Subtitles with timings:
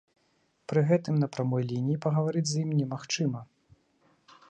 [0.73, 3.49] Пры гэтым на прамой лініі пагаварыць з ім немагчыма.